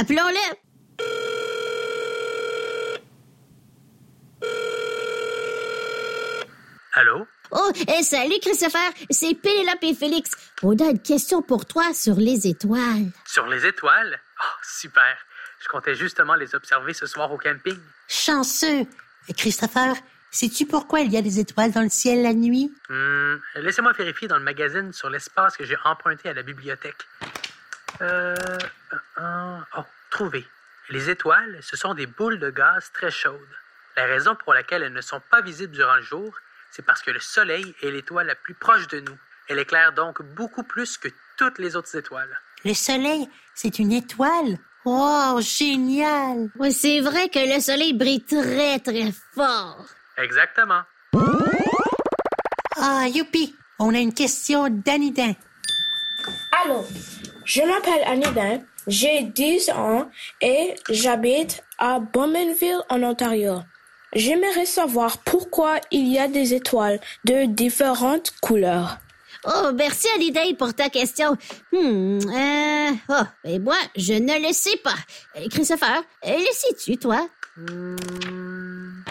Appelons-le. 0.00 1.33
Allô? 6.96 7.26
Oh, 7.50 7.72
et 7.88 8.02
salut 8.04 8.38
Christopher, 8.40 8.92
c'est 9.10 9.34
Pénélope 9.34 9.82
et 9.82 9.94
Félix. 9.94 10.30
On 10.62 10.76
a 10.78 10.90
une 10.90 11.02
question 11.02 11.42
pour 11.42 11.66
toi 11.66 11.92
sur 11.92 12.14
les 12.14 12.46
étoiles. 12.46 13.10
Sur 13.26 13.46
les 13.48 13.66
étoiles? 13.66 14.18
Oh, 14.40 14.56
super. 14.62 15.16
Je 15.60 15.68
comptais 15.68 15.94
justement 15.96 16.34
les 16.34 16.54
observer 16.54 16.94
ce 16.94 17.06
soir 17.06 17.32
au 17.32 17.38
camping. 17.38 17.76
Chanceux. 18.06 18.86
Christopher, 19.36 19.94
sais-tu 20.30 20.66
pourquoi 20.66 21.00
il 21.00 21.12
y 21.12 21.16
a 21.16 21.22
des 21.22 21.40
étoiles 21.40 21.72
dans 21.72 21.82
le 21.82 21.88
ciel 21.88 22.22
la 22.22 22.32
nuit? 22.32 22.72
Hmm, 22.88 23.36
Laissez-moi 23.56 23.92
vérifier 23.92 24.28
dans 24.28 24.38
le 24.38 24.44
magazine 24.44 24.92
sur 24.92 25.10
l'espace 25.10 25.56
que 25.56 25.64
j'ai 25.64 25.76
emprunté 25.84 26.28
à 26.28 26.34
la 26.34 26.42
bibliothèque. 26.42 27.08
Euh, 28.02 28.34
euh, 29.18 29.58
oh, 29.78 29.82
trouvé. 30.10 30.46
Les 30.90 31.10
étoiles, 31.10 31.58
ce 31.62 31.76
sont 31.76 31.94
des 31.94 32.06
boules 32.06 32.38
de 32.38 32.50
gaz 32.50 32.92
très 32.92 33.10
chaudes. 33.10 33.40
La 33.96 34.04
raison 34.04 34.36
pour 34.36 34.54
laquelle 34.54 34.82
elles 34.82 34.92
ne 34.92 35.00
sont 35.00 35.20
pas 35.30 35.40
visibles 35.40 35.72
durant 35.72 35.96
le 35.96 36.02
jour, 36.02 36.36
c'est 36.74 36.84
parce 36.84 37.02
que 37.02 37.12
le 37.12 37.20
Soleil 37.20 37.74
est 37.82 37.90
l'étoile 37.90 38.26
la 38.26 38.34
plus 38.34 38.54
proche 38.54 38.88
de 38.88 38.98
nous. 38.98 39.16
Elle 39.48 39.60
éclaire 39.60 39.92
donc 39.92 40.22
beaucoup 40.22 40.64
plus 40.64 40.98
que 40.98 41.08
toutes 41.36 41.58
les 41.58 41.76
autres 41.76 41.94
étoiles. 41.96 42.40
Le 42.64 42.74
soleil, 42.74 43.28
c'est 43.54 43.78
une 43.78 43.92
étoile? 43.92 44.58
Wow, 44.84 45.40
génial! 45.40 46.50
Ouais, 46.58 46.70
c'est 46.70 47.00
vrai 47.00 47.28
que 47.28 47.38
le 47.38 47.60
soleil 47.60 47.92
brille 47.92 48.24
très, 48.24 48.78
très 48.80 49.12
fort. 49.34 49.84
Exactement. 50.16 50.80
Ah, 52.76 53.06
youpi! 53.08 53.54
On 53.78 53.94
a 53.94 53.98
une 53.98 54.14
question 54.14 54.68
d'Anidin. 54.68 55.34
Allô, 56.64 56.86
je 57.44 57.60
m'appelle 57.62 58.02
Anidin, 58.06 58.60
j'ai 58.86 59.22
10 59.22 59.70
ans 59.70 60.10
et 60.40 60.74
j'habite 60.88 61.62
à 61.78 61.98
Bowmanville 61.98 62.82
en 62.88 63.02
Ontario. 63.02 63.62
J'aimerais 64.14 64.66
savoir 64.66 65.18
pourquoi 65.18 65.80
il 65.90 66.06
y 66.06 66.20
a 66.20 66.28
des 66.28 66.54
étoiles 66.54 67.00
de 67.24 67.46
différentes 67.46 68.32
couleurs. 68.40 68.98
Oh, 69.44 69.72
merci 69.74 70.06
Holiday 70.14 70.54
pour 70.54 70.72
ta 70.72 70.88
question. 70.88 71.36
Hmm, 71.72 72.18
euh, 72.20 72.90
oh, 73.08 73.24
et 73.42 73.58
moi, 73.58 73.76
je 73.96 74.14
ne 74.14 74.46
le 74.46 74.52
sais 74.52 74.76
pas. 74.78 74.94
Euh, 75.36 75.48
Christopher, 75.50 76.02
euh, 76.26 76.38
le 76.38 76.52
sais-tu, 76.52 76.96
toi? 76.96 77.28
Hmm. 77.56 79.02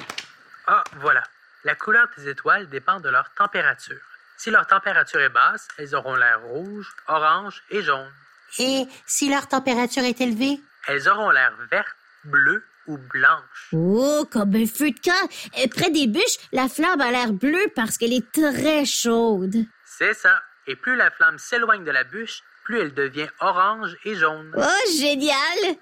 Ah, 0.68 0.84
voilà. 1.02 1.24
La 1.66 1.76
couleur 1.76 2.08
des 2.18 2.30
étoiles 2.30 2.70
dépend 2.70 3.02
de 3.02 3.10
leur 3.10 3.30
température. 3.36 4.02
Si 4.38 4.52
leur 4.52 4.66
température 4.68 5.20
est 5.20 5.30
basse, 5.30 5.68
elles 5.78 5.96
auront 5.96 6.16
l'air 6.16 6.42
rouge, 6.42 6.88
orange 7.08 7.62
et 7.70 7.82
jaune. 7.82 8.12
Et 8.58 8.86
si 9.06 9.30
leur 9.30 9.48
température 9.48 10.04
est 10.04 10.20
élevée? 10.22 10.62
Elles 10.88 11.10
auront 11.10 11.30
l'air 11.30 11.54
verte, 11.70 11.96
bleue 12.24 12.64
ou 12.88 12.98
blanche. 12.98 13.70
Oh, 13.74 14.26
comme 14.32 14.56
un 14.56 14.66
feu 14.66 14.92
de 14.92 15.00
camp. 15.00 15.30
Euh, 15.60 15.68
Près 15.68 15.90
des 15.92 16.08
bûches, 16.08 16.38
la 16.52 16.68
flamme 16.70 17.02
a 17.02 17.12
l'air 17.12 17.32
bleue 17.34 17.68
parce 17.76 17.98
qu'elle 17.98 18.14
est 18.14 18.32
très 18.32 18.86
chaude. 18.86 19.56
C'est 19.86 20.14
ça. 20.14 20.42
Et 20.68 20.76
plus 20.76 20.96
la 20.96 21.12
flamme 21.12 21.38
s'éloigne 21.38 21.84
de 21.84 21.92
la 21.92 22.04
bûche, 22.04 22.42
plus 22.64 22.80
elle 22.80 22.94
devient 22.94 23.28
orange 23.42 23.96
et 24.06 24.16
jaune. 24.16 24.54
Oh, 24.58 24.92
génial! 24.98 25.76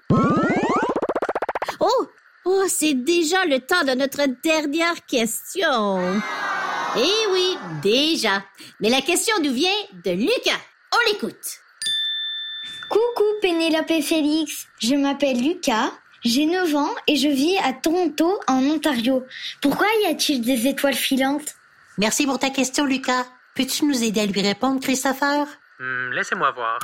Oh, 1.80 2.06
oh, 2.44 2.64
c'est 2.68 2.94
déjà 2.94 3.44
le 3.44 3.60
temps 3.60 3.84
de 3.84 3.92
notre 3.92 4.26
dernière 4.42 5.04
question. 5.06 6.20
Eh 6.96 7.26
oui, 7.32 7.56
déjà. 7.82 8.42
Mais 8.80 8.90
la 8.90 9.00
question 9.00 9.34
nous 9.42 9.52
vient 9.52 9.70
de 10.04 10.10
Lucas. 10.10 10.60
On 10.92 11.10
l'écoute. 11.12 11.58
Coucou 12.90 13.24
Pénélope 13.40 13.90
et 13.90 14.02
Félix, 14.02 14.66
je 14.78 14.94
m'appelle 14.96 15.40
Lucas, 15.42 15.90
j'ai 16.24 16.46
9 16.46 16.74
ans 16.76 16.94
et 17.06 17.16
je 17.16 17.28
vis 17.28 17.58
à 17.58 17.72
Toronto 17.72 18.40
en 18.46 18.58
Ontario. 18.64 19.26
Pourquoi 19.60 19.86
y 20.04 20.06
a-t-il 20.10 20.40
des 20.42 20.68
étoiles 20.68 20.94
filantes? 20.94 21.54
Merci 21.98 22.26
pour 22.26 22.38
ta 22.38 22.50
question, 22.50 22.84
Lucas. 22.86 23.26
Peux-tu 23.54 23.84
nous 23.84 24.02
aider 24.02 24.20
à 24.20 24.26
lui 24.26 24.40
répondre, 24.40 24.80
Christopher? 24.80 25.46
Hmm, 25.78 26.10
Laissez-moi 26.12 26.50
voir. 26.52 26.78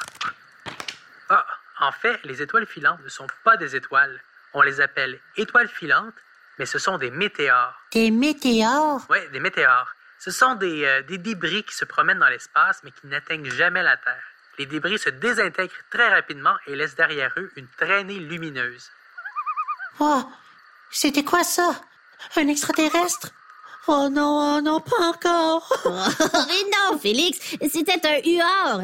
Ah, 1.31 1.47
en 1.81 1.93
fait, 1.93 2.19
les 2.25 2.43
étoiles 2.43 2.67
filantes 2.67 3.01
ne 3.05 3.09
sont 3.09 3.27
pas 3.45 3.57
des 3.57 3.77
étoiles. 3.77 4.21
On 4.55 4.63
les 4.63 4.81
appelle 4.81 5.19
étoiles 5.37 5.69
filantes, 5.69 6.15
mais 6.59 6.67
ce 6.67 6.79
sont 6.79 6.99
des 6.99 7.11
météores. 7.11 7.75
Des 7.93 8.11
météores? 8.11 9.07
Oui, 9.09 9.19
des 9.33 9.41
météores. 9.41 9.95
Ce 10.19 10.31
sont 10.33 10.57
des, 10.57 10.85
euh, 10.85 11.03
des 11.03 11.19
débris 11.19 11.63
qui 11.63 11.75
se 11.75 11.85
promènent 11.85 12.19
dans 12.19 12.29
l'espace, 12.29 12.81
mais 12.83 12.91
qui 12.91 13.07
n'atteignent 13.07 13.51
jamais 13.51 13.83
la 13.83 13.97
Terre. 13.97 14.23
Les 14.59 14.67
débris 14.67 14.99
se 14.99 15.11
désintègrent 15.11 15.73
très 15.91 16.09
rapidement 16.09 16.57
et 16.67 16.75
laissent 16.75 16.97
derrière 16.97 17.33
eux 17.37 17.53
une 17.55 17.69
traînée 17.69 18.19
lumineuse. 18.19 18.91
Oh, 20.01 20.23
c'était 20.91 21.25
quoi 21.25 21.45
ça? 21.45 21.81
Un 22.37 22.49
extraterrestre? 22.49 23.31
Oh 23.87 24.09
non, 24.11 24.59
oh 24.59 24.61
non, 24.61 24.81
pas 24.81 25.01
encore. 25.09 25.73
Mais 26.49 26.63
non, 26.71 26.99
Félix, 26.99 27.39
c'était 27.71 28.07
un 28.07 28.21
huard. 28.23 28.83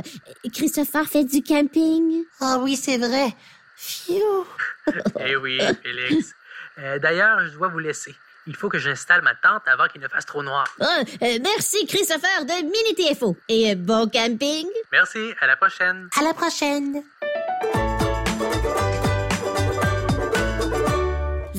Christopher 0.52 1.06
fait 1.06 1.25
du 1.25 1.42
camping. 1.42 2.25
Ah 2.40 2.59
oui, 2.59 2.75
c'est 2.76 2.97
vrai. 2.97 3.35
Phew. 3.76 4.47
eh 5.21 5.37
oui, 5.37 5.61
Félix. 5.83 6.35
Euh, 6.78 6.99
D'ailleurs, 6.99 7.47
je 7.47 7.50
dois 7.50 7.68
vous 7.68 7.80
laisser. 7.80 8.14
Il 8.47 8.56
faut 8.56 8.68
que 8.68 8.78
j'installe 8.78 9.23
ma 9.23 9.35
tente 9.35 9.62
avant 9.66 9.88
qu'il 9.88 10.00
ne 10.02 10.09
fasse 10.09 10.26
trop 10.26 10.42
noir. 10.42 10.66
Euh, 10.80 11.04
merci, 11.21 11.87
Christopher 11.87 12.44
de 12.44 12.62
Mini 12.62 12.94
TFO. 13.14 13.37
Et 13.48 13.72
euh, 13.72 13.74
bon 13.74 14.09
camping. 14.09 14.66
Merci, 14.92 15.33
à 15.40 15.46
la 15.46 15.57
prochaine. 15.57 16.09
À 16.18 16.22
la 16.22 16.35
prochaine. 16.35 17.03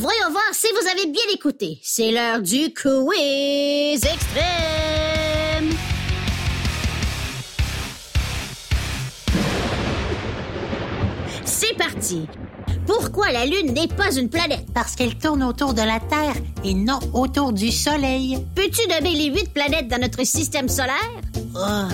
Voyons 0.06 0.30
voir 0.30 0.44
si 0.54 0.68
vous 0.72 0.88
avez 0.88 1.08
bien 1.08 1.24
écouté. 1.34 1.80
C'est 1.82 2.12
l'heure 2.12 2.40
du 2.40 2.72
quiz 2.76 4.06
extrême. 4.06 5.72
C'est 11.44 11.76
parti. 11.76 12.28
Pourquoi 12.86 13.32
la 13.32 13.48
Lune 13.48 13.74
n'est 13.74 13.88
pas 13.88 14.16
une 14.16 14.30
planète? 14.30 14.68
Parce 14.76 14.96
qu'elle 14.96 15.18
tourne 15.18 15.42
autour 15.42 15.74
de 15.74 15.82
la 15.82 16.00
Terre 16.00 16.36
et 16.64 16.76
non 16.76 17.00
autour 17.16 17.52
du 17.52 17.72
Soleil. 17.72 18.38
Peux-tu 18.54 18.88
nommer 18.88 19.16
les 19.16 19.32
huit 19.32 19.52
planètes 19.52 19.88
dans 19.88 20.00
notre 20.00 20.24
système 20.24 20.70
solaire? 20.70 21.20
Oh, 21.56 21.88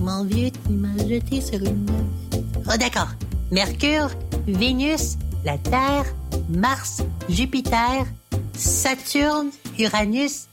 mon 0.00 0.24
vieux, 0.24 0.52
tu 0.52 0.72
m'as 0.72 1.06
jeté 1.06 1.42
sur 1.42 1.58
une... 1.58 1.86
Oh, 2.32 2.78
d'accord. 2.80 3.08
Mercure, 3.50 4.08
Vénus, 4.48 5.18
la 5.46 5.58
Terre, 5.58 6.04
Mars, 6.50 7.02
Jupiter, 7.28 8.04
Saturne, 8.52 9.50
Uranus 9.78 10.48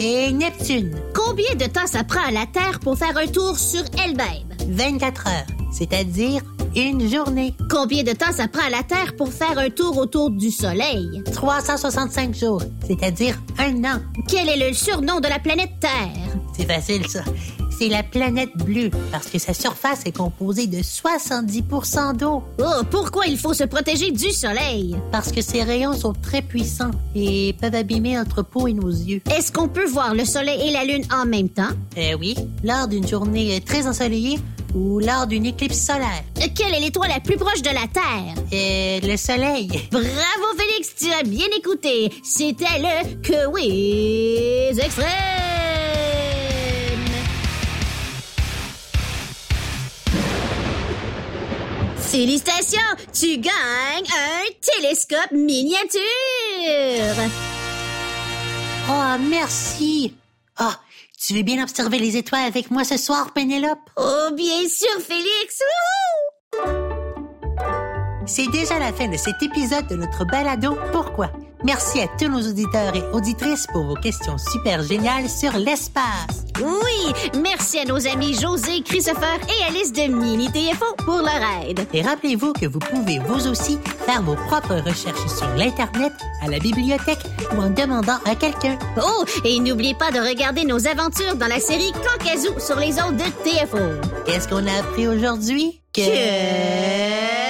et 0.00 0.32
Neptune. 0.32 0.96
Combien 1.14 1.54
de 1.56 1.66
temps 1.66 1.86
ça 1.86 2.04
prend 2.04 2.26
à 2.26 2.30
la 2.30 2.46
Terre 2.46 2.80
pour 2.80 2.96
faire 2.96 3.16
un 3.18 3.26
tour 3.26 3.58
sur 3.58 3.82
elle-même? 4.02 4.48
24 4.66 5.26
heures, 5.26 5.46
c'est-à-dire 5.70 6.40
une 6.74 7.06
journée. 7.10 7.54
Combien 7.70 8.02
de 8.02 8.12
temps 8.12 8.32
ça 8.32 8.48
prend 8.48 8.66
à 8.66 8.70
la 8.70 8.82
Terre 8.82 9.14
pour 9.14 9.30
faire 9.30 9.58
un 9.58 9.68
tour 9.68 9.98
autour 9.98 10.30
du 10.30 10.50
Soleil? 10.50 11.22
365 11.34 12.34
jours, 12.34 12.62
c'est-à-dire 12.86 13.38
un 13.58 13.84
an. 13.84 14.00
Quel 14.26 14.48
est 14.48 14.68
le 14.68 14.72
surnom 14.72 15.20
de 15.20 15.28
la 15.28 15.38
planète 15.38 15.72
Terre? 15.80 16.34
C'est 16.56 16.66
facile, 16.66 17.06
ça. 17.08 17.24
C'est 17.80 17.88
la 17.88 18.02
planète 18.02 18.54
bleue, 18.58 18.90
parce 19.10 19.28
que 19.28 19.38
sa 19.38 19.54
surface 19.54 20.02
est 20.04 20.14
composée 20.14 20.66
de 20.66 20.80
70% 20.80 22.14
d'eau. 22.14 22.42
Oh, 22.58 22.82
pourquoi 22.90 23.26
il 23.26 23.38
faut 23.38 23.54
se 23.54 23.64
protéger 23.64 24.10
du 24.10 24.32
Soleil? 24.32 24.96
Parce 25.10 25.32
que 25.32 25.40
ses 25.40 25.62
rayons 25.62 25.94
sont 25.94 26.12
très 26.12 26.42
puissants 26.42 26.90
et 27.14 27.54
peuvent 27.58 27.74
abîmer 27.74 28.16
notre 28.16 28.42
peau 28.42 28.68
et 28.68 28.74
nos 28.74 28.90
yeux. 28.90 29.22
Est-ce 29.34 29.50
qu'on 29.50 29.66
peut 29.66 29.86
voir 29.86 30.14
le 30.14 30.26
Soleil 30.26 30.60
et 30.68 30.72
la 30.72 30.84
Lune 30.84 31.06
en 31.10 31.24
même 31.24 31.48
temps? 31.48 31.70
Eh 31.96 32.14
oui, 32.16 32.36
lors 32.62 32.86
d'une 32.86 33.08
journée 33.08 33.62
très 33.62 33.86
ensoleillée 33.86 34.38
ou 34.74 35.00
lors 35.00 35.26
d'une 35.26 35.46
éclipse 35.46 35.78
solaire. 35.78 36.22
Quelle 36.54 36.74
est 36.74 36.80
l'étoile 36.80 37.08
la 37.08 37.20
plus 37.20 37.38
proche 37.38 37.62
de 37.62 37.70
la 37.70 37.86
Terre? 37.86 38.44
Et 38.52 39.00
le 39.00 39.16
Soleil. 39.16 39.68
Bravo 39.90 40.06
Félix, 40.58 40.94
tu 40.98 41.10
as 41.10 41.22
bien 41.22 41.46
écouté. 41.56 42.12
C'était 42.22 42.78
le 42.78 43.22
quiz 43.22 44.78
extrême. 44.78 45.49
Félicitations, 52.10 52.78
tu 53.12 53.38
gagnes 53.38 54.04
un 54.04 54.42
télescope 54.60 55.30
miniature. 55.30 56.00
Oh, 58.88 59.16
merci. 59.28 60.16
Ah, 60.56 60.80
tu 61.24 61.34
veux 61.34 61.42
bien 61.42 61.62
observer 61.62 62.00
les 62.00 62.16
étoiles 62.16 62.48
avec 62.48 62.72
moi 62.72 62.82
ce 62.82 62.96
soir, 62.96 63.32
Pénélope? 63.32 63.78
Oh, 63.96 64.30
bien 64.34 64.68
sûr, 64.68 65.00
Félix. 65.00 65.62
C'est 68.26 68.50
déjà 68.50 68.80
la 68.80 68.92
fin 68.92 69.06
de 69.06 69.16
cet 69.16 69.40
épisode 69.40 69.86
de 69.86 69.94
notre 69.94 70.24
balado 70.24 70.76
Pourquoi? 70.90 71.30
Merci 71.62 72.00
à 72.00 72.08
tous 72.18 72.28
nos 72.28 72.40
auditeurs 72.40 72.96
et 72.96 73.02
auditrices 73.12 73.66
pour 73.72 73.84
vos 73.84 73.94
questions 73.94 74.38
super 74.38 74.82
géniales 74.82 75.28
sur 75.28 75.52
l'espace. 75.58 76.44
Oui, 76.58 77.12
merci 77.42 77.80
à 77.80 77.84
nos 77.84 78.06
amis 78.06 78.34
José, 78.34 78.82
Christopher 78.82 79.38
et 79.48 79.64
Alice 79.68 79.92
de 79.92 80.12
Mini 80.12 80.50
TFO 80.50 80.94
pour 81.04 81.18
leur 81.18 81.68
aide. 81.68 81.86
Et 81.92 82.02
rappelez-vous 82.02 82.54
que 82.54 82.66
vous 82.66 82.78
pouvez 82.78 83.18
vous 83.18 83.46
aussi 83.46 83.78
faire 84.06 84.22
vos 84.22 84.36
propres 84.36 84.76
recherches 84.76 85.26
sur 85.26 85.48
l'Internet, 85.56 86.12
à 86.42 86.48
la 86.48 86.58
bibliothèque 86.58 87.24
ou 87.54 87.60
en 87.60 87.70
demandant 87.70 88.18
à 88.24 88.34
quelqu'un. 88.34 88.78
Oh, 88.96 89.24
et 89.44 89.60
n'oubliez 89.60 89.94
pas 89.94 90.10
de 90.10 90.18
regarder 90.18 90.64
nos 90.64 90.86
aventures 90.86 91.36
dans 91.36 91.48
la 91.48 91.60
série 91.60 91.92
Cancazou 91.92 92.58
sur 92.58 92.76
les 92.76 93.00
ondes 93.02 93.16
de 93.16 93.24
TFO. 93.44 93.78
Qu'est-ce 94.24 94.48
qu'on 94.48 94.66
a 94.66 94.78
appris 94.80 95.08
aujourd'hui? 95.08 95.80
Que... 95.92 97.49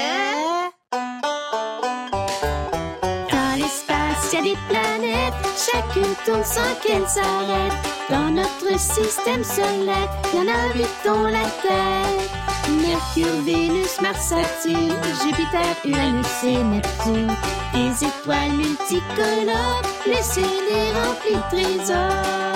chacune 5.61 6.15
tourne 6.25 6.45
sans 6.45 6.75
qu'elle 6.83 7.07
s'arrête. 7.07 7.73
Dans 8.09 8.31
notre 8.31 8.79
système 8.79 9.45
solaire, 9.45 10.11
y 10.33 10.49
a 10.49 10.75
huit 10.75 10.89
dont 11.05 11.25
la 11.25 11.49
Terre. 11.63 12.41
Mercure, 12.71 13.43
Vénus, 13.45 14.01
Mars, 14.01 14.29
Saturne, 14.29 14.97
Jupiter, 15.23 15.77
Uranus 15.85 16.27
et 16.45 16.63
Neptune. 16.63 17.33
Des 17.75 18.07
étoiles 18.07 18.53
multicolores, 18.53 19.83
le 20.07 20.23
ciel 20.23 20.45
est 20.73 20.93
rempli 20.95 21.35
de 21.35 21.43
trésors. 21.51 22.50